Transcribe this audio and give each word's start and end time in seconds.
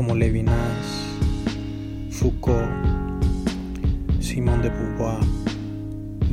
como 0.00 0.14
Levinas, 0.14 0.86
Foucault, 2.10 2.72
Simón 4.18 4.62
de 4.62 4.70
Beauvoir, 4.70 5.20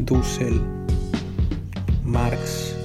Dussel, 0.06 0.62
Marx. 2.06 2.78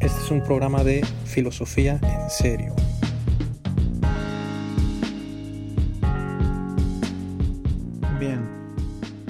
Este 0.00 0.20
es 0.22 0.30
un 0.30 0.44
programa 0.44 0.84
de 0.84 1.02
filosofía 1.24 1.98
en 2.02 2.28
serio. 2.28 2.74
Bien, 8.20 8.46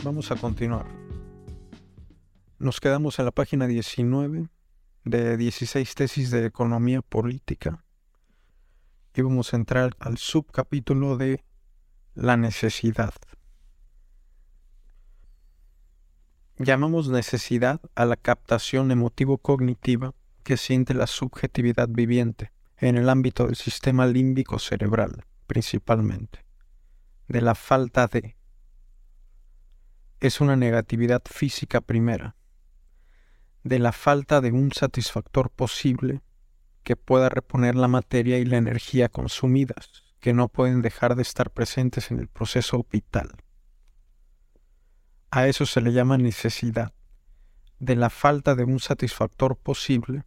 vamos 0.03 0.33
a 0.33 0.34
continuar. 0.34 0.87
Nos 2.59 2.81
quedamos 2.81 3.20
en 3.20 3.25
la 3.25 3.31
página 3.31 3.69
19 3.69 4.48
de 5.05 5.37
16 5.37 5.95
tesis 5.95 6.33
de 6.33 6.45
economía 6.47 7.03
política 7.03 7.86
y 9.16 9.23
vamos 9.23 9.52
a 9.52 9.56
entrar 9.56 9.97
al 9.98 10.19
subcapítulo 10.19 11.17
de 11.17 11.42
la 12.14 12.36
necesidad. 12.36 13.14
Llamamos 16.59 17.09
necesidad 17.09 17.81
a 17.94 18.05
la 18.05 18.17
captación 18.17 18.91
emotivo-cognitiva 18.91 20.14
que 20.42 20.56
siente 20.56 20.94
la 20.94 21.06
subjetividad 21.06 21.89
viviente 21.89 22.53
en 22.78 22.97
el 22.97 23.09
ámbito 23.09 23.47
del 23.47 23.56
sistema 23.56 24.06
límbico 24.06 24.59
cerebral, 24.59 25.25
principalmente, 25.47 26.44
de 27.28 27.41
la 27.41 27.55
falta 27.55 28.06
de. 28.06 28.37
Es 30.20 30.41
una 30.41 30.56
negatividad 30.56 31.22
física 31.25 31.81
primera, 31.81 32.37
de 33.64 33.78
la 33.78 33.92
falta 33.92 34.41
de 34.41 34.53
un 34.53 34.72
satisfactor 34.72 35.50
posible 35.50 36.22
que 36.87 36.95
pueda 36.95 37.29
reponer 37.29 37.75
la 37.75 37.89
materia 37.89 38.39
y 38.39 38.45
la 38.45 38.59
energía 38.59 39.09
consumidas, 39.09 40.05
que 40.20 40.33
no 40.33 40.47
pueden 40.47 40.83
dejar 40.83 41.17
de 41.17 41.23
estar 41.23 41.51
presentes 41.51 42.12
en 42.12 42.20
el 42.20 42.28
proceso 42.28 42.87
vital. 42.89 43.33
A 45.33 45.48
eso 45.48 45.67
se 45.67 45.81
le 45.81 45.93
llama 45.93 46.17
necesidad, 46.17 46.95
de 47.81 47.97
la 47.97 48.09
falta 48.09 48.55
de 48.55 48.62
un 48.62 48.78
satisfactor 48.78 49.56
posible 49.56 50.27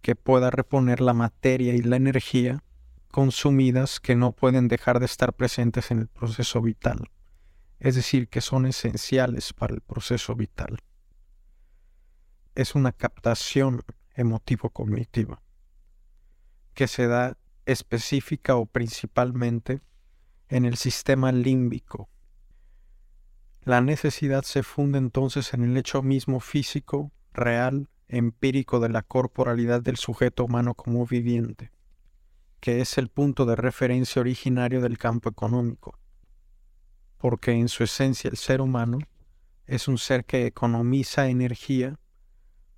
que 0.00 0.16
pueda 0.16 0.50
reponer 0.50 1.02
la 1.02 1.12
materia 1.12 1.74
y 1.74 1.82
la 1.82 1.96
energía 1.96 2.64
consumidas 3.08 4.00
que 4.00 4.16
no 4.16 4.32
pueden 4.32 4.68
dejar 4.68 5.00
de 5.00 5.04
estar 5.04 5.34
presentes 5.34 5.90
en 5.90 5.98
el 5.98 6.08
proceso 6.08 6.62
vital, 6.62 7.10
es 7.78 7.94
decir, 7.94 8.28
que 8.28 8.40
son 8.40 8.64
esenciales 8.64 9.52
para 9.52 9.74
el 9.74 9.82
proceso 9.82 10.34
vital. 10.34 10.78
Es 12.54 12.74
una 12.74 12.92
captación 12.92 13.82
emotivo-cognitiva 14.14 15.43
que 16.74 16.88
se 16.88 17.06
da 17.06 17.36
específica 17.66 18.56
o 18.56 18.66
principalmente 18.66 19.80
en 20.48 20.64
el 20.64 20.76
sistema 20.76 21.32
límbico. 21.32 22.08
La 23.62 23.80
necesidad 23.80 24.42
se 24.42 24.62
funde 24.62 24.98
entonces 24.98 25.54
en 25.54 25.64
el 25.64 25.76
hecho 25.76 26.02
mismo 26.02 26.40
físico, 26.40 27.12
real, 27.32 27.88
empírico 28.08 28.78
de 28.78 28.90
la 28.90 29.02
corporalidad 29.02 29.80
del 29.80 29.96
sujeto 29.96 30.44
humano 30.44 30.74
como 30.74 31.06
viviente, 31.06 31.72
que 32.60 32.80
es 32.80 32.98
el 32.98 33.08
punto 33.08 33.46
de 33.46 33.56
referencia 33.56 34.20
originario 34.20 34.82
del 34.82 34.98
campo 34.98 35.30
económico, 35.30 35.98
porque 37.16 37.52
en 37.52 37.68
su 37.68 37.84
esencia 37.84 38.28
el 38.28 38.36
ser 38.36 38.60
humano 38.60 38.98
es 39.66 39.88
un 39.88 39.96
ser 39.96 40.26
que 40.26 40.44
economiza 40.44 41.28
energía 41.28 41.98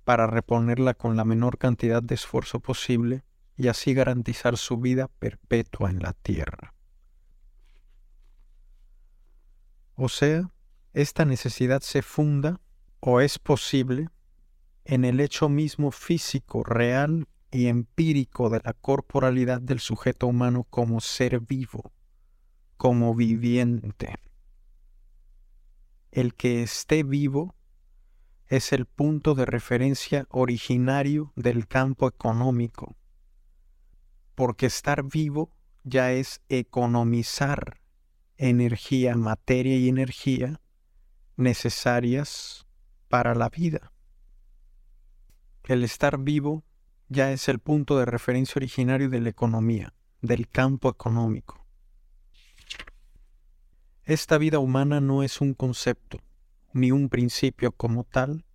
para 0.05 0.25
reponerla 0.25 0.93
con 0.93 1.17
la 1.17 1.25
menor 1.25 1.57
cantidad 1.57 2.01
de 2.01 2.15
esfuerzo 2.15 2.61
posible 2.61 3.25
y 3.57 3.69
así 3.69 3.93
garantizar 3.95 4.55
su 4.55 4.77
vida 4.77 5.07
perpetua 5.19 5.89
en 5.89 5.99
la 5.99 6.13
tierra. 6.13 6.75
O 9.95 10.09
sea, 10.09 10.51
esta 10.93 11.25
necesidad 11.25 11.81
se 11.81 12.03
funda 12.03 12.61
o 12.99 13.19
es 13.19 13.39
posible 13.39 14.09
en 14.85 15.05
el 15.05 15.19
hecho 15.19 15.49
mismo 15.49 15.91
físico, 15.91 16.63
real 16.63 17.27
y 17.51 17.65
empírico 17.65 18.49
de 18.49 18.61
la 18.63 18.73
corporalidad 18.73 19.59
del 19.59 19.79
sujeto 19.79 20.27
humano 20.27 20.65
como 20.69 21.01
ser 21.01 21.39
vivo, 21.39 21.91
como 22.77 23.15
viviente. 23.15 24.19
El 26.11 26.35
que 26.35 26.61
esté 26.61 27.01
vivo 27.01 27.55
es 28.45 28.71
el 28.71 28.85
punto 28.85 29.33
de 29.33 29.45
referencia 29.45 30.27
originario 30.29 31.33
del 31.35 31.67
campo 31.67 32.07
económico 32.07 32.95
porque 34.37 34.67
estar 34.67 35.01
vivo 35.01 35.51
ya 35.83 36.11
es 36.11 36.43
economizar 36.47 37.81
energía, 38.37 39.15
materia 39.15 39.75
y 39.77 39.89
energía 39.89 40.61
necesarias 41.37 42.67
para 43.07 43.33
la 43.33 43.49
vida. 43.49 43.91
El 45.63 45.83
estar 45.83 46.19
vivo 46.19 46.63
ya 47.09 47.31
es 47.31 47.49
el 47.49 47.57
punto 47.57 47.97
de 47.97 48.05
referencia 48.05 48.59
originario 48.59 49.09
de 49.09 49.21
la 49.21 49.29
economía, 49.29 49.95
del 50.21 50.47
campo 50.47 50.87
económico. 50.89 51.65
Esta 54.03 54.37
vida 54.37 54.59
humana 54.59 55.01
no 55.01 55.23
es 55.23 55.41
un 55.41 55.55
concepto, 55.55 56.19
ni 56.73 56.91
un 56.91 57.09
principio 57.09 57.71
como 57.71 58.03
tal, 58.03 58.45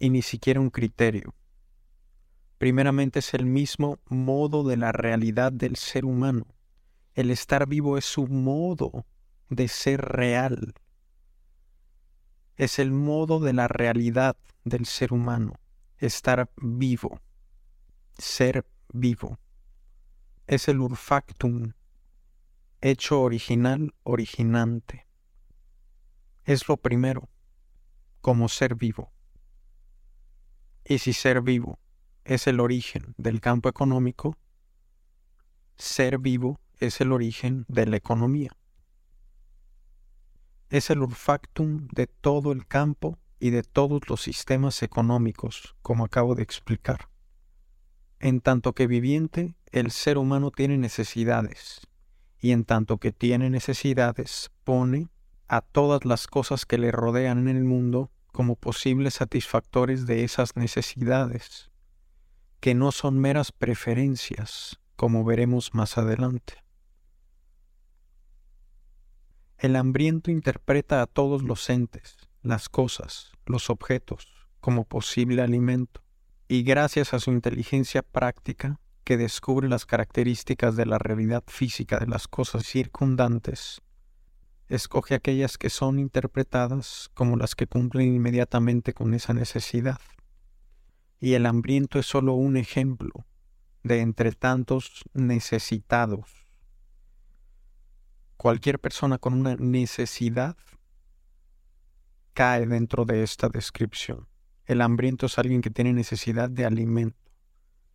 y 0.00 0.10
ni 0.10 0.22
siquiera 0.22 0.58
un 0.58 0.70
criterio 0.70 1.32
primeramente 2.58 3.20
es 3.20 3.34
el 3.34 3.46
mismo 3.46 4.00
modo 4.08 4.64
de 4.64 4.76
la 4.76 4.92
realidad 4.92 5.52
del 5.52 5.76
ser 5.76 6.04
humano. 6.04 6.46
El 7.14 7.30
estar 7.30 7.66
vivo 7.68 7.96
es 7.96 8.04
su 8.04 8.26
modo 8.26 9.06
de 9.48 9.68
ser 9.68 10.00
real. 10.00 10.74
Es 12.56 12.80
el 12.80 12.90
modo 12.90 13.38
de 13.38 13.52
la 13.52 13.68
realidad 13.68 14.36
del 14.64 14.86
ser 14.86 15.12
humano. 15.12 15.54
Estar 15.98 16.50
vivo. 16.56 17.20
Ser 18.18 18.66
vivo. 18.92 19.38
Es 20.48 20.66
el 20.66 20.80
urfactum, 20.80 21.74
hecho 22.80 23.20
original, 23.20 23.94
originante. 24.02 25.06
Es 26.44 26.68
lo 26.68 26.76
primero, 26.78 27.28
como 28.20 28.48
ser 28.48 28.74
vivo. 28.74 29.12
Y 30.84 30.98
si 30.98 31.12
ser 31.12 31.42
vivo 31.42 31.78
es 32.28 32.46
el 32.46 32.60
origen 32.60 33.14
del 33.16 33.40
campo 33.40 33.70
económico, 33.70 34.36
ser 35.76 36.18
vivo 36.18 36.60
es 36.78 37.00
el 37.00 37.12
origen 37.12 37.64
de 37.68 37.86
la 37.86 37.96
economía. 37.96 38.54
Es 40.68 40.90
el 40.90 41.00
urfactum 41.00 41.88
de 41.90 42.06
todo 42.06 42.52
el 42.52 42.66
campo 42.66 43.18
y 43.40 43.48
de 43.48 43.62
todos 43.62 44.10
los 44.10 44.20
sistemas 44.20 44.82
económicos, 44.82 45.74
como 45.80 46.04
acabo 46.04 46.34
de 46.34 46.42
explicar. 46.42 47.08
En 48.20 48.42
tanto 48.42 48.74
que 48.74 48.86
viviente, 48.86 49.54
el 49.72 49.90
ser 49.90 50.18
humano 50.18 50.50
tiene 50.50 50.76
necesidades, 50.76 51.80
y 52.38 52.50
en 52.50 52.64
tanto 52.64 52.98
que 52.98 53.10
tiene 53.10 53.48
necesidades, 53.48 54.50
pone 54.64 55.08
a 55.46 55.62
todas 55.62 56.04
las 56.04 56.26
cosas 56.26 56.66
que 56.66 56.76
le 56.76 56.92
rodean 56.92 57.48
en 57.48 57.56
el 57.56 57.64
mundo 57.64 58.10
como 58.32 58.54
posibles 58.54 59.14
satisfactores 59.14 60.04
de 60.04 60.24
esas 60.24 60.56
necesidades 60.56 61.67
que 62.60 62.74
no 62.74 62.92
son 62.92 63.18
meras 63.18 63.52
preferencias, 63.52 64.80
como 64.96 65.24
veremos 65.24 65.74
más 65.74 65.96
adelante. 65.96 66.54
El 69.58 69.76
hambriento 69.76 70.30
interpreta 70.30 71.02
a 71.02 71.06
todos 71.06 71.42
los 71.42 71.68
entes, 71.70 72.16
las 72.42 72.68
cosas, 72.68 73.32
los 73.46 73.70
objetos, 73.70 74.26
como 74.60 74.84
posible 74.84 75.42
alimento, 75.42 76.02
y 76.48 76.62
gracias 76.62 77.14
a 77.14 77.20
su 77.20 77.30
inteligencia 77.30 78.02
práctica, 78.02 78.80
que 79.04 79.16
descubre 79.16 79.68
las 79.68 79.86
características 79.86 80.76
de 80.76 80.84
la 80.84 80.98
realidad 80.98 81.42
física 81.46 81.98
de 81.98 82.06
las 82.06 82.28
cosas 82.28 82.66
circundantes, 82.66 83.80
escoge 84.68 85.14
aquellas 85.14 85.56
que 85.58 85.70
son 85.70 85.98
interpretadas 85.98 87.10
como 87.14 87.36
las 87.36 87.54
que 87.54 87.66
cumplen 87.66 88.14
inmediatamente 88.14 88.92
con 88.92 89.14
esa 89.14 89.32
necesidad 89.32 89.98
y 91.20 91.34
el 91.34 91.46
hambriento 91.46 91.98
es 91.98 92.06
solo 92.06 92.34
un 92.34 92.56
ejemplo, 92.56 93.26
de 93.82 94.00
entre 94.00 94.32
tantos 94.32 95.04
necesitados. 95.14 96.30
Cualquier 98.36 98.78
persona 98.78 99.18
con 99.18 99.34
una 99.34 99.56
necesidad 99.56 100.56
cae 102.34 102.66
dentro 102.66 103.04
de 103.04 103.24
esta 103.24 103.48
descripción. 103.48 104.28
El 104.64 104.80
hambriento 104.80 105.26
es 105.26 105.38
alguien 105.38 105.60
que 105.60 105.70
tiene 105.70 105.92
necesidad 105.92 106.48
de 106.48 106.66
alimento. 106.66 107.18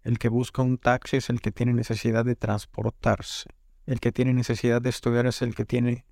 El 0.01 0.19
que 0.19 0.27
busca 0.27 0.61
un 0.61 0.77
taxi 0.77 1.17
es 1.17 1.29
el 1.29 1.39
que 1.39 1.51
tiene 1.51 1.73
necesidad 1.73 2.25
de 2.25 2.35
transportarse. 2.35 3.49
El 3.85 4.01
que 4.01 4.11
tiene 4.11 4.33
necesidad 4.33 4.81
de 4.81 4.89
estudiar 4.89 5.27
es 5.27 5.41
el 5.41 5.55
que 5.55 5.63
tiene, 5.63 6.05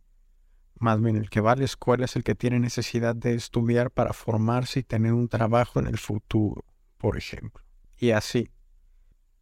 más 0.80 1.02
bien 1.02 1.18
el 1.18 1.30
que 1.30 1.42
va 1.42 1.54
a 1.54 1.56
la 1.56 1.66
escuela 1.66 2.06
es 2.06 2.16
el 2.16 2.24
que 2.24 2.36
tiene 2.36 2.60
necesidad 2.60 3.16
de 3.16 3.34
estudiar 3.34 3.92
para 3.92 4.14
formarse 4.14 4.80
y 4.80 4.84
tener 4.84 5.14
un 5.14 5.28
trabajo 5.28 5.80
en 5.80 5.88
el 5.88 5.98
futuro, 5.98 6.64
por 7.01 7.18
ejemplo. 7.18 7.63
Y 7.98 8.12
así, 8.12 8.51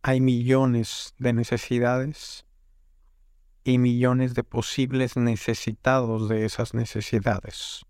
hay 0.02 0.22
millones 0.22 1.14
de 1.18 1.34
necesidades 1.34 2.46
y 3.66 3.78
millones 3.78 4.34
de 4.34 4.46
posibles 4.46 5.18
necesitados 5.18 6.30
de 6.30 6.46
esas 6.46 6.74
necesidades. 6.74 7.86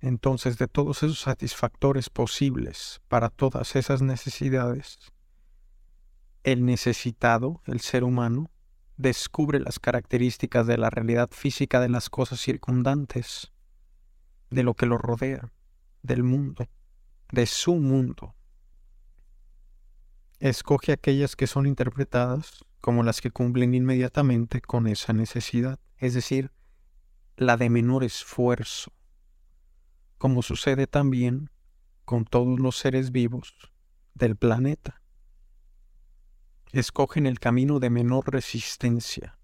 Entonces, 0.00 0.58
de 0.58 0.66
todos 0.66 1.04
esos 1.04 1.20
satisfactores 1.20 2.10
posibles 2.10 3.00
para 3.06 3.30
todas 3.30 3.76
esas 3.76 4.02
necesidades, 4.02 4.98
el 6.42 6.64
necesitado, 6.64 7.62
el 7.66 7.78
ser 7.78 8.02
humano, 8.02 8.50
descubre 8.96 9.60
las 9.60 9.78
características 9.78 10.66
de 10.66 10.78
la 10.78 10.90
realidad 10.90 11.30
física 11.30 11.78
de 11.78 11.90
las 11.90 12.10
cosas 12.10 12.40
circundantes, 12.40 13.52
de 14.50 14.64
lo 14.64 14.74
que 14.74 14.86
lo 14.86 14.98
rodea, 14.98 15.52
del 16.02 16.24
mundo, 16.24 16.66
de 17.30 17.46
su 17.46 17.76
mundo. 17.76 18.34
Escoge 20.38 20.92
aquellas 20.92 21.34
que 21.34 21.46
son 21.46 21.66
interpretadas 21.66 22.64
como 22.80 23.02
las 23.02 23.20
que 23.20 23.30
cumplen 23.30 23.74
inmediatamente 23.74 24.60
con 24.60 24.86
esa 24.86 25.12
necesidad, 25.12 25.80
es 25.98 26.14
decir, 26.14 26.52
la 27.36 27.56
de 27.56 27.70
menor 27.70 28.04
esfuerzo, 28.04 28.92
como 30.18 30.42
sucede 30.42 30.86
también 30.86 31.50
con 32.04 32.24
todos 32.24 32.60
los 32.60 32.78
seres 32.78 33.12
vivos 33.12 33.72
del 34.14 34.36
planeta. 34.36 35.02
Escogen 36.72 37.26
el 37.26 37.40
camino 37.40 37.80
de 37.80 37.90
menor 37.90 38.32
resistencia, 38.32 39.38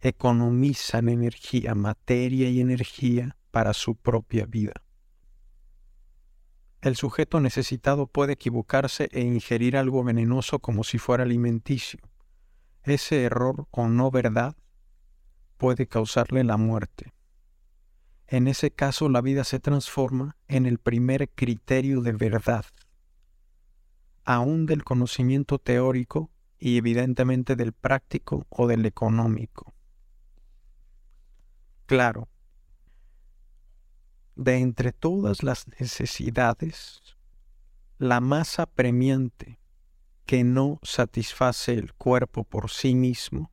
economizan 0.00 1.08
energía, 1.08 1.74
materia 1.74 2.48
y 2.48 2.60
energía 2.60 3.36
para 3.50 3.72
su 3.74 3.96
propia 3.96 4.46
vida. 4.46 4.85
El 6.86 6.94
sujeto 6.94 7.40
necesitado 7.40 8.06
puede 8.06 8.34
equivocarse 8.34 9.08
e 9.10 9.20
ingerir 9.20 9.76
algo 9.76 10.04
venenoso 10.04 10.60
como 10.60 10.84
si 10.84 10.98
fuera 10.98 11.24
alimenticio. 11.24 11.98
Ese 12.84 13.24
error 13.24 13.66
o 13.72 13.88
no 13.88 14.12
verdad 14.12 14.54
puede 15.56 15.88
causarle 15.88 16.44
la 16.44 16.56
muerte. 16.56 17.12
En 18.28 18.46
ese 18.46 18.70
caso 18.70 19.08
la 19.08 19.20
vida 19.20 19.42
se 19.42 19.58
transforma 19.58 20.36
en 20.46 20.64
el 20.64 20.78
primer 20.78 21.28
criterio 21.28 22.02
de 22.02 22.12
verdad, 22.12 22.66
aún 24.24 24.66
del 24.66 24.84
conocimiento 24.84 25.58
teórico 25.58 26.30
y 26.56 26.76
evidentemente 26.76 27.56
del 27.56 27.72
práctico 27.72 28.46
o 28.48 28.68
del 28.68 28.86
económico. 28.86 29.74
Claro, 31.86 32.28
de 34.36 34.58
entre 34.58 34.92
todas 34.92 35.42
las 35.42 35.66
necesidades, 35.80 37.00
la 37.98 38.20
más 38.20 38.58
apremiante 38.58 39.58
que 40.26 40.44
no 40.44 40.78
satisface 40.82 41.72
el 41.72 41.94
cuerpo 41.94 42.44
por 42.44 42.70
sí 42.70 42.94
mismo 42.94 43.50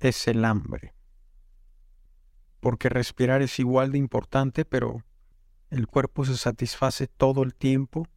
es 0.00 0.26
el 0.26 0.44
hambre. 0.44 0.94
Porque 2.60 2.88
respirar 2.88 3.42
es 3.42 3.58
igual 3.60 3.92
de 3.92 3.98
importante, 3.98 4.64
pero 4.64 5.04
el 5.70 5.86
cuerpo 5.86 6.24
se 6.24 6.36
satisface 6.36 7.06
todo 7.06 7.42
el 7.42 7.54
tiempo, 7.54 8.08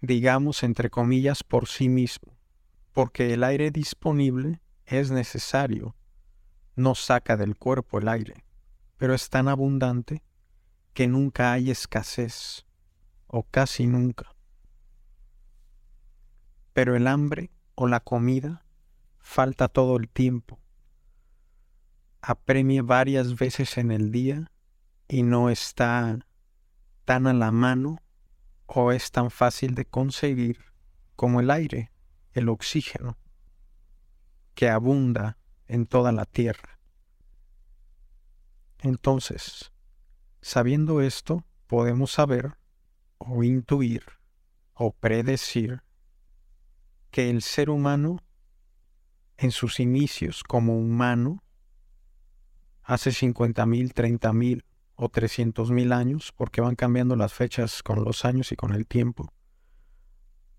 digamos 0.00 0.62
entre 0.62 0.88
comillas, 0.88 1.42
por 1.42 1.66
sí 1.66 1.88
mismo, 1.88 2.36
porque 2.92 3.34
el 3.34 3.42
aire 3.42 3.70
disponible 3.70 4.60
es 4.86 5.10
necesario, 5.10 5.96
no 6.76 6.94
saca 6.94 7.36
del 7.36 7.56
cuerpo 7.56 7.98
el 7.98 8.08
aire, 8.08 8.44
pero 8.96 9.14
es 9.14 9.30
tan 9.30 9.48
abundante 9.48 10.22
que 10.92 11.06
nunca 11.06 11.52
hay 11.52 11.70
escasez, 11.70 12.66
o 13.26 13.44
casi 13.44 13.86
nunca. 13.86 14.34
Pero 16.72 16.96
el 16.96 17.06
hambre 17.06 17.50
o 17.74 17.86
la 17.86 18.00
comida 18.00 18.64
falta 19.18 19.68
todo 19.68 19.96
el 19.96 20.08
tiempo 20.08 20.60
apremie 22.22 22.82
varias 22.82 23.36
veces 23.36 23.78
en 23.78 23.90
el 23.90 24.10
día 24.12 24.50
y 25.08 25.22
no 25.22 25.50
está 25.50 26.18
tan 27.04 27.26
a 27.26 27.32
la 27.32 27.50
mano 27.50 27.98
o 28.66 28.92
es 28.92 29.10
tan 29.10 29.30
fácil 29.30 29.74
de 29.74 29.84
conseguir 29.84 30.58
como 31.16 31.40
el 31.40 31.50
aire, 31.50 31.90
el 32.32 32.48
oxígeno, 32.48 33.18
que 34.54 34.68
abunda 34.68 35.38
en 35.66 35.86
toda 35.86 36.12
la 36.12 36.24
tierra. 36.24 36.78
Entonces, 38.78 39.72
sabiendo 40.40 41.00
esto, 41.00 41.44
podemos 41.66 42.12
saber 42.12 42.56
o 43.18 43.42
intuir 43.42 44.04
o 44.74 44.92
predecir 44.92 45.82
que 47.10 47.30
el 47.30 47.42
ser 47.42 47.70
humano 47.70 48.22
en 49.36 49.50
sus 49.50 49.80
inicios 49.80 50.42
como 50.44 50.78
humano 50.78 51.42
hace 52.82 53.10
50.000, 53.10 53.92
30.000 53.92 54.64
o 54.96 55.08
300.000 55.10 55.94
años, 55.94 56.32
porque 56.36 56.60
van 56.60 56.74
cambiando 56.76 57.16
las 57.16 57.32
fechas 57.32 57.82
con 57.82 58.04
los 58.04 58.24
años 58.24 58.52
y 58.52 58.56
con 58.56 58.74
el 58.74 58.86
tiempo. 58.86 59.32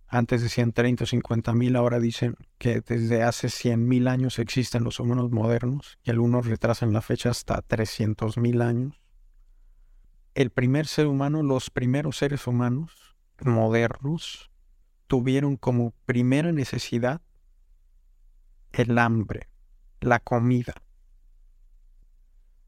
Antes 0.08 0.42
decían 0.42 0.74
30 0.74 1.04
o 1.04 1.08
50.000, 1.08 1.78
ahora 1.78 2.00
dicen 2.00 2.36
que 2.58 2.82
desde 2.82 3.24
hace 3.24 3.48
100.000 3.48 4.10
años 4.10 4.40
existen 4.40 4.84
los 4.84 5.00
humanos 5.00 5.32
modernos 5.32 6.00
y 6.04 6.12
algunos 6.12 6.48
retrasan 6.48 6.92
la 6.92 7.02
fecha 7.02 7.30
hasta 7.30 7.62
300.000 7.62 8.62
años. 8.62 9.01
El 10.34 10.50
primer 10.50 10.88
ser 10.88 11.08
humano, 11.08 11.44
los 11.44 11.70
primeros 11.70 12.18
seres 12.18 12.48
humanos 12.48 13.16
modernos, 13.42 14.50
tuvieron 15.08 15.58
como 15.58 15.92
primera 16.06 16.52
necesidad 16.52 17.22
el 18.72 18.98
hambre, 18.98 19.50
la 20.00 20.20
comida. 20.20 20.74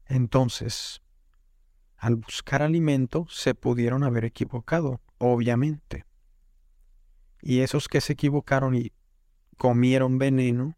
Entonces, 0.06 1.00
al 1.96 2.16
buscar 2.16 2.60
alimento 2.60 3.26
se 3.30 3.54
pudieron 3.54 4.04
haber 4.04 4.26
equivocado, 4.26 5.00
obviamente. 5.16 6.04
Y 7.40 7.60
esos 7.60 7.88
que 7.88 8.02
se 8.02 8.12
equivocaron 8.12 8.74
y 8.74 8.92
comieron 9.56 10.18
veneno 10.18 10.76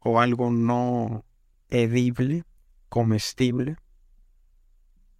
o 0.00 0.20
algo 0.20 0.50
no 0.50 1.24
edible, 1.70 2.44
comestible, 2.90 3.76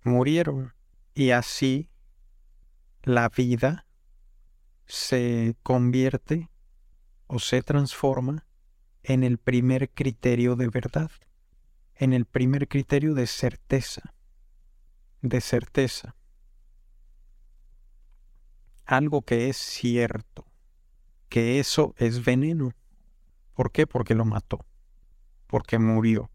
murieron. 0.05 0.76
Y 1.17 1.33
así 1.33 1.91
la 3.03 3.29
vida 3.29 3.89
se 4.85 5.57
convierte 5.65 6.49
o 7.27 7.41
se 7.41 7.63
transforma 7.63 8.47
en 9.03 9.25
el 9.25 9.39
primer 9.39 9.91
criterio 9.91 10.55
de 10.55 10.69
verdad 10.69 11.11
en 11.97 12.13
el 12.13 12.27
primer 12.27 12.69
criterio 12.69 13.15
de 13.15 13.27
certeza, 13.27 14.15
de 15.23 15.41
certeza. 15.41 16.15
Algo 18.85 19.23
que 19.23 19.49
es 19.49 19.57
cierto, 19.57 20.47
que 21.29 21.59
eso 21.59 21.95
es 21.97 22.25
veneno. 22.25 22.73
¿Por 23.55 23.73
qué? 23.73 23.87
Porque 23.87 24.15
lo 24.15 24.25
mató, 24.25 24.65
porque 25.47 25.79
murió. 25.79 26.31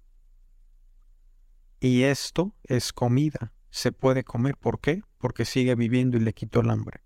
Y 1.80 2.04
esto 2.04 2.56
es 2.64 2.92
comida, 2.92 3.54
se 3.72 3.92
puede 3.92 4.24
comer. 4.24 4.56
¿Por 4.58 4.80
qué? 4.80 5.01
Porque 5.18 5.46
sigue 5.46 5.74
viviendo 5.74 6.18
y 6.18 6.20
le 6.20 6.34
quitó 6.34 6.60
el 6.60 6.70
hambre. 6.70 7.01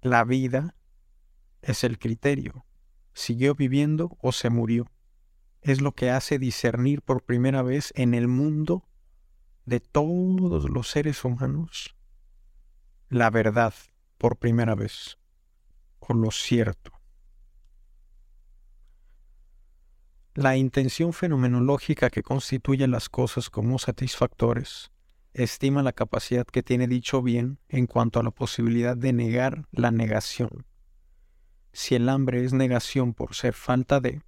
La 0.00 0.22
vida 0.22 0.76
es 1.60 1.82
el 1.82 1.98
criterio. 1.98 2.64
¿Siguió 3.12 3.56
viviendo 3.56 4.16
o 4.20 4.30
se 4.30 4.50
murió? 4.50 4.86
es 5.62 5.80
lo 5.82 5.92
que 5.92 6.10
hace 6.10 6.38
discernir 6.38 7.02
por 7.02 7.22
primera 7.22 7.62
vez 7.62 7.92
en 7.94 8.14
el 8.14 8.28
mundo 8.28 8.88
de 9.66 9.80
todos 9.80 10.70
los 10.70 10.88
seres 10.88 11.22
humanos 11.22 11.94
la 13.10 13.28
verdad 13.28 13.74
por 14.18 14.36
primera 14.36 14.76
vez, 14.76 15.18
o 15.98 16.14
lo 16.14 16.30
cierto. 16.30 16.99
La 20.40 20.56
intención 20.56 21.12
fenomenológica 21.12 22.08
que 22.08 22.22
constituye 22.22 22.88
las 22.88 23.10
cosas 23.10 23.50
como 23.50 23.78
satisfactores 23.78 24.90
estima 25.34 25.82
la 25.82 25.92
capacidad 25.92 26.46
que 26.46 26.62
tiene 26.62 26.88
dicho 26.88 27.20
bien 27.20 27.58
en 27.68 27.86
cuanto 27.86 28.18
a 28.18 28.22
la 28.22 28.30
posibilidad 28.30 28.96
de 28.96 29.12
negar 29.12 29.66
la 29.70 29.90
negación. 29.90 30.64
Si 31.74 31.94
el 31.94 32.08
hambre 32.08 32.42
es 32.42 32.54
negación 32.54 33.12
por 33.12 33.34
ser 33.34 33.52
falta 33.52 34.00
de, 34.00 34.22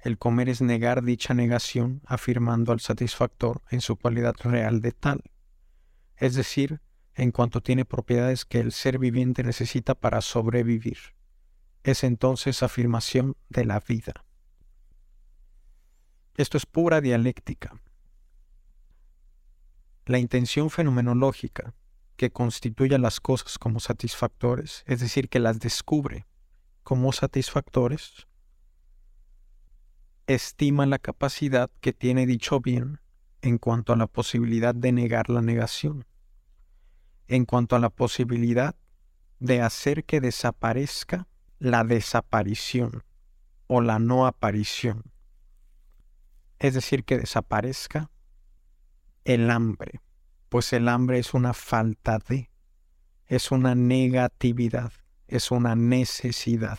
el 0.00 0.18
comer 0.18 0.48
es 0.48 0.62
negar 0.62 1.04
dicha 1.04 1.32
negación, 1.32 2.02
afirmando 2.06 2.72
al 2.72 2.80
satisfactor 2.80 3.62
en 3.70 3.82
su 3.82 3.94
cualidad 3.94 4.34
real 4.42 4.80
de 4.80 4.90
tal, 4.90 5.22
es 6.16 6.34
decir, 6.34 6.80
en 7.14 7.30
cuanto 7.30 7.60
tiene 7.60 7.84
propiedades 7.84 8.44
que 8.44 8.58
el 8.58 8.72
ser 8.72 8.98
viviente 8.98 9.44
necesita 9.44 9.94
para 9.94 10.22
sobrevivir. 10.22 10.98
Es 11.84 12.02
entonces 12.02 12.64
afirmación 12.64 13.36
de 13.48 13.64
la 13.64 13.78
vida. 13.78 14.24
Esto 16.36 16.56
es 16.56 16.66
pura 16.66 17.00
dialéctica. 17.00 17.78
La 20.06 20.18
intención 20.18 20.70
fenomenológica 20.70 21.74
que 22.16 22.30
constituye 22.30 22.94
a 22.94 22.98
las 22.98 23.20
cosas 23.20 23.58
como 23.58 23.80
satisfactores, 23.80 24.82
es 24.86 25.00
decir, 25.00 25.28
que 25.28 25.40
las 25.40 25.60
descubre 25.60 26.26
como 26.82 27.12
satisfactores, 27.12 28.26
estima 30.26 30.86
la 30.86 30.98
capacidad 30.98 31.70
que 31.80 31.92
tiene 31.92 32.26
dicho 32.26 32.60
bien 32.60 33.00
en 33.42 33.58
cuanto 33.58 33.92
a 33.92 33.96
la 33.96 34.06
posibilidad 34.06 34.74
de 34.74 34.92
negar 34.92 35.28
la 35.28 35.42
negación, 35.42 36.06
en 37.28 37.44
cuanto 37.44 37.76
a 37.76 37.78
la 37.78 37.90
posibilidad 37.90 38.74
de 39.38 39.60
hacer 39.60 40.04
que 40.04 40.20
desaparezca 40.20 41.28
la 41.58 41.84
desaparición 41.84 43.04
o 43.66 43.80
la 43.80 43.98
no 43.98 44.26
aparición, 44.26 45.11
es 46.62 46.74
decir, 46.74 47.04
que 47.04 47.18
desaparezca 47.18 48.08
el 49.24 49.50
hambre, 49.50 50.00
pues 50.48 50.72
el 50.72 50.88
hambre 50.88 51.18
es 51.18 51.34
una 51.34 51.54
falta 51.54 52.20
de, 52.28 52.52
es 53.26 53.50
una 53.50 53.74
negatividad, 53.74 54.92
es 55.26 55.50
una 55.50 55.74
necesidad, 55.74 56.78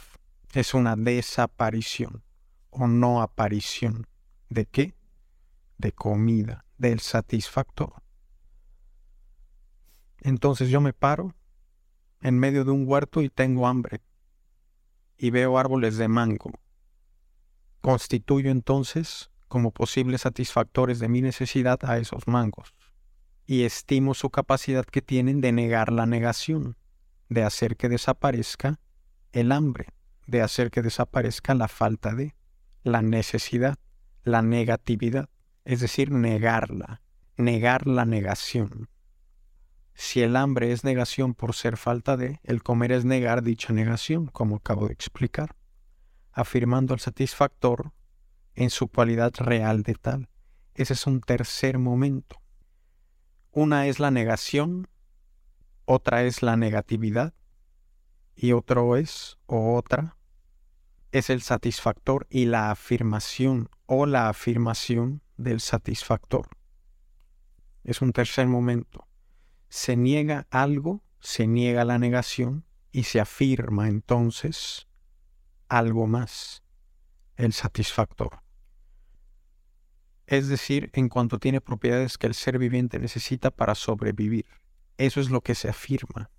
es 0.53 0.73
una 0.73 0.95
desaparición 0.95 2.23
o 2.69 2.87
no 2.87 3.21
aparición. 3.21 4.07
¿De 4.47 4.65
qué? 4.65 4.95
De 5.77 5.91
comida, 5.91 6.63
del 6.77 7.01
satisfactor. 7.01 8.01
Entonces 10.21 10.69
yo 10.69 10.79
me 10.79 10.93
paro 10.93 11.35
en 12.21 12.39
medio 12.39 12.63
de 12.63 12.71
un 12.71 12.87
huerto 12.87 13.21
y 13.21 13.27
tengo 13.27 13.67
hambre 13.67 13.99
y 15.17 15.29
veo 15.31 15.57
árboles 15.57 15.97
de 15.97 16.07
mango. 16.07 16.51
Constituyo 17.81 18.49
entonces 18.49 19.29
como 19.53 19.69
posibles 19.69 20.21
satisfactores 20.21 20.97
de 20.97 21.07
mi 21.09 21.21
necesidad 21.21 21.77
a 21.83 21.99
esos 21.99 22.27
mangos 22.27 22.73
y 23.45 23.65
estimo 23.65 24.15
su 24.15 24.31
capacidad 24.31 24.83
que 24.83 25.03
tienen 25.03 25.41
de 25.41 25.51
negar 25.51 25.91
la 25.91 26.07
negación, 26.07 26.75
de 27.29 27.43
hacer 27.43 27.77
que 27.77 27.87
desaparezca 27.87 28.79
el 29.31 29.51
hambre, 29.51 29.89
de 30.25 30.41
hacer 30.41 30.71
que 30.71 30.81
desaparezca 30.81 31.53
la 31.53 31.67
falta 31.67 32.15
de 32.15 32.33
la 32.81 33.03
necesidad, 33.03 33.77
la 34.23 34.41
negatividad, 34.41 35.29
es 35.65 35.81
decir, 35.81 36.09
negarla, 36.09 37.03
negar 37.37 37.85
la 37.85 38.05
negación. 38.05 38.89
Si 39.93 40.23
el 40.23 40.35
hambre 40.35 40.71
es 40.71 40.83
negación 40.83 41.35
por 41.35 41.53
ser 41.53 41.77
falta 41.77 42.17
de, 42.17 42.39
el 42.41 42.63
comer 42.63 42.91
es 42.91 43.05
negar 43.05 43.43
dicha 43.43 43.71
negación, 43.71 44.25
como 44.25 44.55
acabo 44.55 44.87
de 44.87 44.93
explicar, 44.93 45.55
afirmando 46.31 46.95
al 46.95 46.99
satisfactor 46.99 47.93
en 48.55 48.69
su 48.69 48.87
cualidad 48.87 49.33
real 49.37 49.83
de 49.83 49.95
tal. 49.95 50.29
Ese 50.75 50.93
es 50.93 51.07
un 51.07 51.21
tercer 51.21 51.77
momento. 51.77 52.41
Una 53.51 53.87
es 53.87 53.99
la 53.99 54.11
negación, 54.11 54.87
otra 55.85 56.23
es 56.23 56.41
la 56.41 56.57
negatividad 56.57 57.33
y 58.35 58.53
otro 58.53 58.95
es 58.95 59.37
o 59.45 59.75
otra 59.75 60.17
es 61.13 61.29
el 61.29 61.43
satisfactor 61.43 62.25
y 62.29 62.45
la 62.45 62.71
afirmación 62.71 63.69
o 63.85 64.07
la 64.07 64.29
afirmación 64.29 65.21
del 65.37 65.59
satisfactor. 65.59 66.49
Es 67.83 68.01
un 68.01 68.13
tercer 68.13 68.47
momento. 68.47 69.07
Se 69.69 69.95
niega 69.95 70.47
algo, 70.49 71.03
se 71.19 71.45
niega 71.45 71.85
la 71.85 71.99
negación 71.99 72.65
y 72.91 73.03
se 73.03 73.19
afirma 73.19 73.89
entonces 73.89 74.87
algo 75.69 76.07
más, 76.07 76.63
el 77.35 77.53
satisfactor. 77.53 78.42
Es 80.25 80.47
decir, 80.47 80.89
en 80.93 81.09
cuanto 81.09 81.39
tiene 81.39 81.61
propiedades 81.61 82.17
que 82.17 82.27
el 82.27 82.33
ser 82.33 82.57
viviente 82.57 82.99
necesita 82.99 83.51
para 83.51 83.75
sobrevivir. 83.75 84.45
Eso 84.97 85.19
es 85.19 85.29
lo 85.29 85.41
que 85.41 85.55
se 85.55 85.69
afirma. 85.69 86.29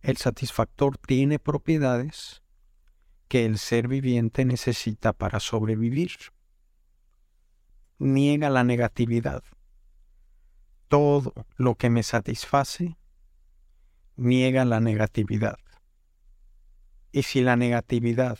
El 0.00 0.16
satisfactor 0.16 0.96
tiene 0.96 1.38
propiedades 1.38 2.42
que 3.28 3.44
el 3.44 3.58
ser 3.58 3.86
viviente 3.86 4.44
necesita 4.44 5.12
para 5.12 5.40
sobrevivir. 5.40 6.10
Niega 7.98 8.48
la 8.48 8.64
negatividad. 8.64 9.42
Todo 10.88 11.34
lo 11.56 11.76
que 11.76 11.90
me 11.90 12.02
satisface 12.02 12.96
niega 14.16 14.64
la 14.64 14.80
negatividad. 14.80 15.58
Y 17.12 17.22
si 17.22 17.42
la 17.42 17.56
negatividad 17.56 18.38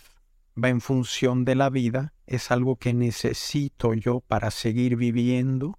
va 0.62 0.69
en 0.69 0.81
función 0.81 1.45
de 1.45 1.55
la 1.55 1.71
vida, 1.71 2.14
es 2.26 2.50
algo 2.50 2.76
que 2.76 2.95
necesito 2.95 3.95
yo 3.95 4.21
para 4.21 4.50
seguir 4.50 4.97
viviendo, 4.97 5.79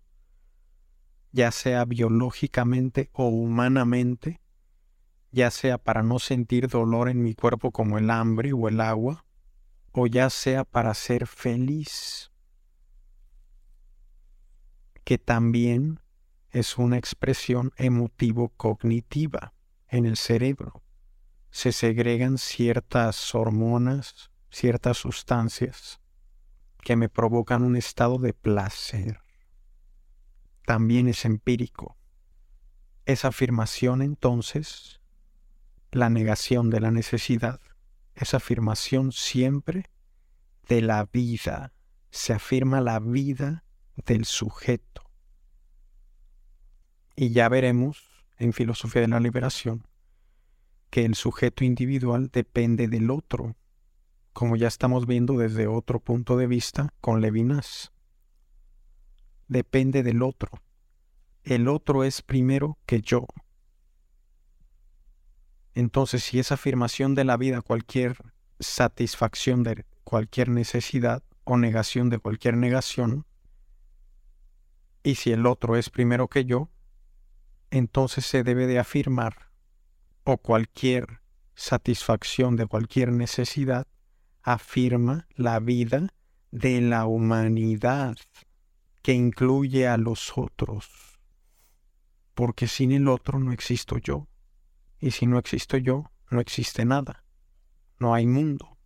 ya 1.31 1.51
sea 1.51 1.85
biológicamente 1.85 3.09
o 3.13 3.27
humanamente, 3.27 4.41
ya 5.31 5.49
sea 5.49 5.77
para 5.77 6.03
no 6.03 6.19
sentir 6.19 6.67
dolor 6.67 7.09
en 7.09 7.23
mi 7.23 7.35
cuerpo 7.35 7.71
como 7.71 7.97
el 7.97 8.09
hambre 8.09 8.53
o 8.53 8.67
el 8.67 8.81
agua, 8.81 9.25
o 9.91 10.07
ya 10.07 10.29
sea 10.29 10.63
para 10.63 10.93
ser 10.93 11.27
feliz, 11.27 12.31
que 15.03 15.17
también 15.17 15.99
es 16.49 16.77
una 16.77 16.97
expresión 16.97 17.71
emotivo-cognitiva 17.77 19.53
en 19.87 20.05
el 20.05 20.17
cerebro. 20.17 20.83
Se 21.49 21.71
segregan 21.71 22.37
ciertas 22.37 23.33
hormonas, 23.35 24.30
ciertas 24.51 24.97
sustancias 24.97 25.99
que 26.83 26.95
me 26.95 27.09
provocan 27.09 27.63
un 27.63 27.75
estado 27.75 28.19
de 28.19 28.33
placer. 28.33 29.21
También 30.65 31.07
es 31.07 31.25
empírico. 31.25 31.97
Esa 33.05 33.29
afirmación 33.29 34.01
entonces 34.01 35.01
la 35.91 36.09
negación 36.09 36.69
de 36.69 36.79
la 36.79 36.91
necesidad 36.91 37.59
es 38.15 38.33
afirmación 38.33 39.11
siempre 39.11 39.89
de 40.67 40.81
la 40.81 41.05
vida. 41.11 41.73
Se 42.11 42.33
afirma 42.33 42.81
la 42.81 42.99
vida 42.99 43.63
del 44.05 44.25
sujeto. 44.25 45.09
Y 47.15 47.31
ya 47.31 47.49
veremos 47.49 48.03
en 48.37 48.53
Filosofía 48.53 49.01
de 49.01 49.07
la 49.07 49.19
Liberación 49.19 49.85
que 50.89 51.05
el 51.05 51.15
sujeto 51.15 51.63
individual 51.63 52.29
depende 52.31 52.87
del 52.87 53.11
otro, 53.11 53.55
como 54.33 54.55
ya 54.55 54.67
estamos 54.67 55.07
viendo 55.07 55.37
desde 55.37 55.67
otro 55.67 55.99
punto 55.99 56.37
de 56.37 56.47
vista 56.47 56.93
con 57.01 57.21
Levinas. 57.21 57.91
Depende 59.47 60.03
del 60.03 60.23
otro. 60.23 60.61
El 61.43 61.67
otro 61.67 62.03
es 62.03 62.21
primero 62.21 62.77
que 62.85 63.01
yo. 63.01 63.25
Entonces, 65.73 66.23
si 66.23 66.39
esa 66.39 66.55
afirmación 66.55 67.15
de 67.15 67.23
la 67.23 67.37
vida, 67.37 67.61
cualquier 67.61 68.17
satisfacción 68.59 69.63
de 69.63 69.85
cualquier 70.03 70.49
necesidad 70.49 71.23
o 71.43 71.57
negación 71.57 72.09
de 72.09 72.19
cualquier 72.19 72.57
negación, 72.57 73.25
y 75.03 75.15
si 75.15 75.31
el 75.31 75.45
otro 75.45 75.75
es 75.75 75.89
primero 75.89 76.27
que 76.27 76.45
yo, 76.45 76.69
entonces 77.71 78.25
se 78.25 78.43
debe 78.43 78.67
de 78.67 78.79
afirmar, 78.79 79.49
o 80.23 80.37
cualquier 80.37 81.21
satisfacción 81.55 82.55
de 82.55 82.67
cualquier 82.67 83.11
necesidad, 83.11 83.87
afirma 84.43 85.27
la 85.35 85.59
vida 85.59 86.13
de 86.51 86.81
la 86.81 87.05
humanidad, 87.05 88.17
que 89.01 89.13
incluye 89.13 89.87
a 89.87 89.97
los 89.97 90.37
otros, 90.37 91.19
porque 92.33 92.67
sin 92.67 92.91
el 92.91 93.07
otro 93.07 93.39
no 93.39 93.51
existo 93.51 93.97
yo. 93.97 94.27
Y 94.99 95.11
si 95.11 95.25
no 95.25 95.39
existo 95.39 95.77
yo, 95.77 96.11
no 96.29 96.39
existe 96.39 96.85
nada. 96.85 97.23
No 97.99 98.13
hay 98.13 98.27
mundo. 98.27 98.77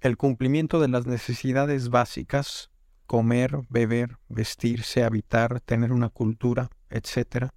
El 0.00 0.16
cumplimiento 0.16 0.80
de 0.80 0.88
las 0.88 1.06
necesidades 1.06 1.90
básicas, 1.90 2.70
comer, 3.06 3.58
beber, 3.68 4.18
vestirse, 4.28 5.04
habitar, 5.04 5.60
tener 5.60 5.92
una 5.92 6.08
cultura, 6.08 6.70
etc., 6.88 7.50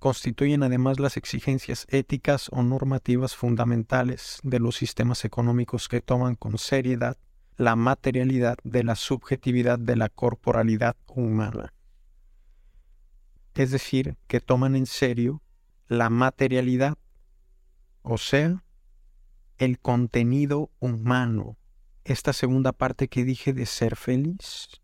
constituyen 0.00 0.62
además 0.62 0.98
las 0.98 1.18
exigencias 1.18 1.86
éticas 1.90 2.48
o 2.50 2.62
normativas 2.62 3.36
fundamentales 3.36 4.40
de 4.42 4.58
los 4.58 4.76
sistemas 4.76 5.26
económicos 5.26 5.88
que 5.88 6.00
toman 6.00 6.34
con 6.34 6.56
seriedad 6.56 7.18
la 7.56 7.76
materialidad 7.76 8.56
de 8.64 8.82
la 8.82 8.96
subjetividad 8.96 9.78
de 9.78 9.96
la 9.96 10.08
corporalidad 10.08 10.96
humana. 11.06 11.74
Es 13.54 13.70
decir, 13.70 14.16
que 14.26 14.40
toman 14.40 14.74
en 14.74 14.86
serio 14.86 15.42
la 15.86 16.08
materialidad 16.08 16.96
o 18.00 18.16
sea, 18.16 18.64
el 19.58 19.78
contenido 19.78 20.70
humano, 20.80 21.58
esta 22.04 22.32
segunda 22.32 22.72
parte 22.72 23.08
que 23.08 23.24
dije 23.24 23.52
de 23.52 23.66
ser 23.66 23.96
feliz, 23.96 24.80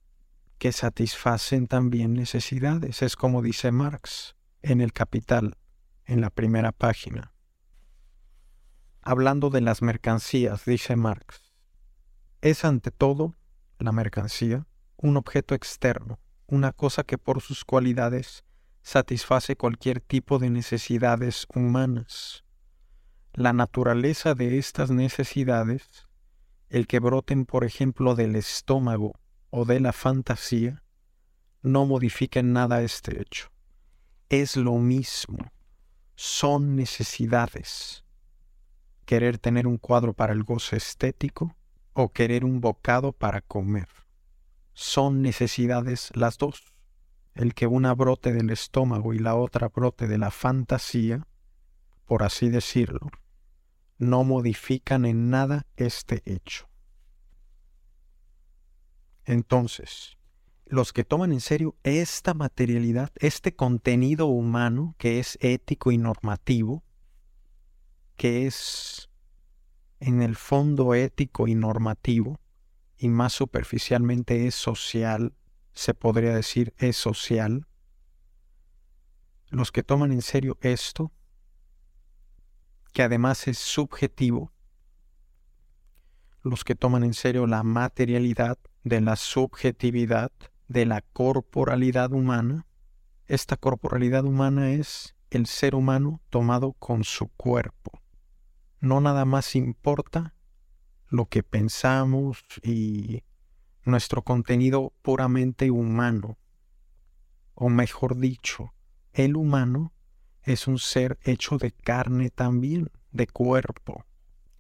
que 0.59 0.73
satisfacen 0.73 1.67
también 1.67 2.13
necesidades, 2.13 3.01
es 3.01 3.17
como 3.17 3.41
dice 3.41 3.73
Marx 3.73 4.36
en 4.67 4.81
el 4.81 4.93
Capital, 4.93 5.57
en 6.07 6.21
la 6.21 6.29
primera 6.31 6.73
página. 6.73 7.33
Hablando 9.01 9.49
de 9.49 9.61
las 9.61 9.81
mercancías, 9.81 10.65
dice 10.65 10.97
Marx, 10.97 11.53
es 12.41 12.65
ante 12.65 12.91
todo 12.91 13.37
la 13.79 13.93
mercancía 13.93 14.67
un 14.97 15.17
objeto 15.17 15.55
externo, 15.55 16.19
una 16.49 16.73
cosa 16.73 17.05
que 17.05 17.17
por 17.17 17.41
sus 17.43 17.65
cualidades 17.65 18.45
satisface 18.83 19.57
cualquier 19.57 20.01
tipo 20.01 20.41
de 20.41 20.51
necesidades 20.51 21.47
humanas. 21.55 22.45
La 23.35 23.53
naturaleza 23.53 24.35
de 24.35 24.59
estas 24.59 24.91
necesidades, 24.91 26.09
el 26.71 26.89
que 26.89 26.99
broten 26.99 27.47
por 27.47 27.65
ejemplo 27.65 28.17
del 28.17 28.35
estómago 28.35 29.13
o 29.51 29.65
de 29.65 29.79
la 29.79 29.93
fantasía, 29.93 30.83
no 31.63 31.87
modifica 31.87 32.41
en 32.41 32.53
nada 32.53 32.83
este 32.83 33.21
hecho. 33.21 33.56
Es 34.29 34.57
lo 34.57 34.75
mismo, 34.75 35.39
son 36.15 36.77
necesidades. 36.77 38.05
Querer 39.05 39.39
tener 39.39 39.67
un 39.67 39.79
cuadro 39.79 40.15
para 40.15 40.33
el 40.33 40.43
gozo 40.43 40.77
estético 40.77 41.57
o 41.93 42.13
querer 42.13 42.45
un 42.45 42.61
bocado 42.61 43.13
para 43.13 43.41
comer 43.41 43.89
son 44.77 45.23
necesidades 45.23 46.11
las 46.15 46.37
dos. 46.37 46.75
El 47.35 47.55
que 47.55 47.67
una 47.67 47.95
brote 47.95 48.35
del 48.35 48.51
estómago 48.51 49.15
y 49.15 49.19
la 49.19 49.35
otra 49.35 49.69
brote 49.69 50.07
de 50.07 50.19
la 50.19 50.31
fantasía, 50.31 51.27
por 52.05 52.23
así 52.23 52.51
decirlo, 52.51 53.11
no 53.97 54.23
modifican 54.23 55.07
en 55.07 55.31
nada 55.31 55.67
este 55.77 56.23
hecho. 56.27 56.69
Entonces, 59.25 60.16
los 60.67 60.93
que 60.93 61.05
toman 61.05 61.33
en 61.33 61.41
serio 61.41 61.77
esta 61.85 62.35
materialidad, 62.35 63.13
este 63.17 63.55
contenido 63.55 64.27
humano 64.27 64.95
que 64.99 65.21
es 65.21 65.39
ético 65.41 65.93
y 65.93 65.99
normativo, 65.99 66.85
que 68.17 68.47
es 68.47 69.09
en 70.01 70.23
el 70.23 70.37
fondo 70.37 70.95
ético 70.95 71.47
y 71.47 71.55
normativo, 71.55 72.41
y 72.99 73.09
más 73.09 73.33
superficialmente 73.33 74.47
es 74.47 74.55
social, 74.55 75.35
se 75.73 75.95
podría 75.95 76.35
decir 76.35 76.75
es 76.79 76.97
social, 76.97 77.67
los 79.49 79.71
que 79.71 79.85
toman 79.85 80.11
en 80.13 80.23
serio 80.23 80.59
esto, 80.63 81.13
que 82.93 83.03
además 83.03 83.47
es 83.47 83.59
subjetivo, 83.59 84.53
los 86.43 86.65
que 86.65 86.75
toman 86.75 87.05
en 87.05 87.15
serio 87.15 87.47
la 87.47 87.63
materialidad 87.63 88.59
de 88.83 89.01
la 89.01 89.17
subjetividad, 89.17 90.33
de 90.69 90.87
la 90.87 91.01
corporalidad 91.01 92.13
humana, 92.13 92.67
esta 93.27 93.57
corporalidad 93.57 94.25
humana 94.25 94.71
es 94.71 95.17
el 95.31 95.47
ser 95.47 95.75
humano 95.75 96.21
tomado 96.31 96.73
con 96.75 97.05
su 97.05 97.29
cuerpo. 97.29 98.01
No 98.81 99.01
nada 99.01 99.25
más 99.25 99.57
importa 99.57 100.35
lo 101.09 101.27
que 101.27 101.43
pensamos 101.43 102.45
y 102.63 103.23
nuestro 103.85 104.23
contenido 104.23 104.93
puramente 105.03 105.71
humano. 105.71 106.39
O 107.55 107.69
mejor 107.69 108.17
dicho, 108.17 108.75
el 109.13 109.37
humano 109.37 109.93
es 110.43 110.67
un 110.69 110.79
ser 110.79 111.19
hecho 111.23 111.59
de 111.59 111.73
carne 111.73 112.31
también, 112.31 112.91
de 113.13 113.27
cuerpo. 113.27 114.05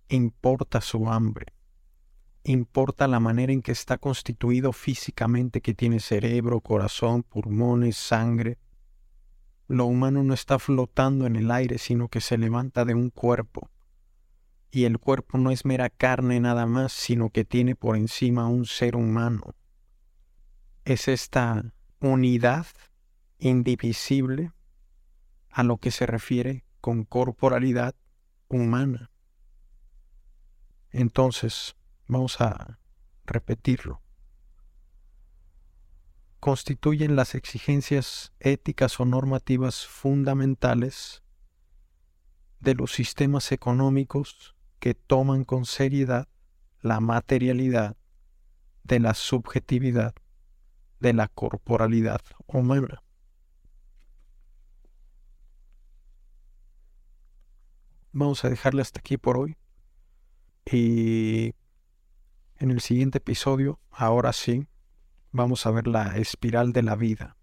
Importa 0.08 0.80
su 0.80 1.08
hambre. 1.08 1.55
Importa 2.48 3.08
la 3.08 3.20
manera 3.20 3.52
en 3.52 3.60
que 3.60 3.72
está 3.72 3.98
constituido 3.98 4.72
físicamente, 4.72 5.60
que 5.60 5.74
tiene 5.74 6.00
cerebro, 6.00 6.60
corazón, 6.60 7.22
pulmones, 7.22 7.96
sangre. 7.96 8.58
Lo 9.66 9.86
humano 9.86 10.22
no 10.22 10.32
está 10.32 10.58
flotando 10.58 11.26
en 11.26 11.36
el 11.36 11.50
aire, 11.50 11.78
sino 11.78 12.08
que 12.08 12.20
se 12.20 12.38
levanta 12.38 12.84
de 12.84 12.94
un 12.94 13.10
cuerpo 13.10 13.70
y 14.70 14.84
el 14.84 14.98
cuerpo 14.98 15.38
no 15.38 15.50
es 15.50 15.64
mera 15.64 15.88
carne 15.90 16.40
nada 16.40 16.66
más, 16.66 16.92
sino 16.92 17.30
que 17.30 17.44
tiene 17.44 17.74
por 17.74 17.96
encima 17.96 18.48
un 18.48 18.66
ser 18.66 18.96
humano. 18.96 19.54
Es 20.84 21.08
esta 21.08 21.72
unidad 22.00 22.66
indivisible 23.38 24.52
a 25.50 25.62
lo 25.62 25.78
que 25.78 25.90
se 25.90 26.06
refiere 26.06 26.64
con 26.80 27.04
corporalidad 27.04 27.94
humana. 28.48 29.10
Entonces, 30.90 31.75
vamos 32.06 32.40
a 32.40 32.78
repetirlo. 33.24 34.02
Constituyen 36.40 37.16
las 37.16 37.34
exigencias 37.34 38.32
éticas 38.38 39.00
o 39.00 39.04
normativas 39.04 39.86
fundamentales 39.86 41.22
de 42.60 42.74
los 42.74 42.92
sistemas 42.92 43.52
económicos 43.52 44.54
que 44.78 44.94
toman 44.94 45.44
con 45.44 45.64
seriedad 45.64 46.28
la 46.80 47.00
materialidad 47.00 47.96
de 48.84 49.00
la 49.00 49.14
subjetividad 49.14 50.14
de 51.00 51.12
la 51.12 51.28
corporalidad 51.28 52.20
humana. 52.46 53.02
Vamos 58.12 58.44
a 58.44 58.48
dejarle 58.48 58.82
hasta 58.82 59.00
aquí 59.00 59.18
por 59.18 59.36
hoy. 59.36 59.56
Y 60.64 61.54
en 62.58 62.70
el 62.70 62.80
siguiente 62.80 63.18
episodio, 63.18 63.78
ahora 63.90 64.32
sí, 64.32 64.66
vamos 65.32 65.66
a 65.66 65.70
ver 65.70 65.86
la 65.86 66.16
espiral 66.16 66.72
de 66.72 66.82
la 66.82 66.96
vida 66.96 67.36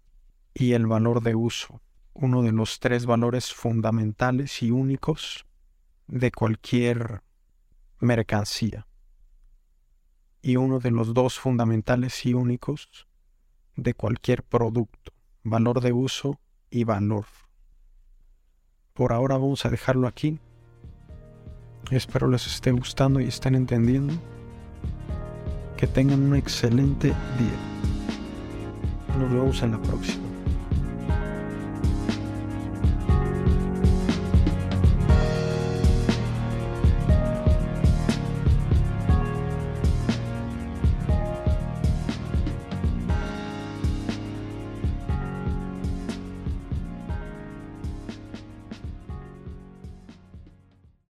y 0.52 0.72
el 0.72 0.86
valor 0.86 1.22
de 1.22 1.34
uso, 1.34 1.80
uno 2.12 2.42
de 2.42 2.52
los 2.52 2.80
tres 2.80 3.06
valores 3.06 3.52
fundamentales 3.52 4.62
y 4.62 4.70
únicos 4.70 5.46
de 6.06 6.32
cualquier 6.32 7.22
mercancía 8.00 8.86
y 10.42 10.56
uno 10.56 10.78
de 10.78 10.90
los 10.90 11.14
dos 11.14 11.38
fundamentales 11.38 12.26
y 12.26 12.34
únicos 12.34 13.08
de 13.76 13.94
cualquier 13.94 14.42
producto, 14.42 15.12
valor 15.42 15.80
de 15.80 15.92
uso 15.92 16.38
y 16.70 16.84
valor. 16.84 17.24
Por 18.92 19.12
ahora 19.12 19.36
vamos 19.36 19.64
a 19.64 19.70
dejarlo 19.70 20.06
aquí. 20.06 20.38
Espero 21.90 22.28
les 22.28 22.46
esté 22.46 22.72
gustando 22.72 23.20
y 23.20 23.24
estén 23.24 23.54
entendiendo. 23.54 24.14
Que 25.84 25.88
tengan 25.88 26.22
un 26.22 26.34
excelente 26.34 27.08
día. 27.08 27.58
Nos 29.18 29.30
vemos 29.30 29.62
en 29.62 29.72
la 29.72 29.78
próxima. 29.82 30.23